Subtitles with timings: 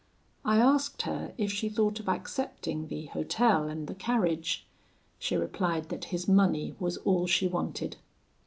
[0.43, 4.65] I asked her if she thought of accepting the hotel and the carriage.
[5.19, 7.97] She replied that his money was all she wanted."